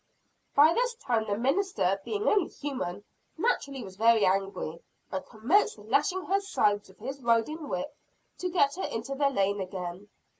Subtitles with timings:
[0.55, 3.03] By this time, the minister, being only human,
[3.37, 4.81] naturally was very angry;
[5.11, 7.95] and commenced lashing her sides with his riding whip
[8.39, 10.09] to get her into the lane again.